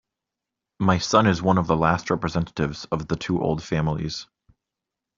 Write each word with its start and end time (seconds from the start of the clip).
My 0.79 0.97
son 0.97 1.27
is 1.27 1.43
one 1.43 1.59
of 1.59 1.67
the 1.67 1.75
last 1.77 2.09
representatives 2.09 2.85
of 2.85 3.07
two 3.19 3.39
old 3.39 3.61
families. 3.61 4.25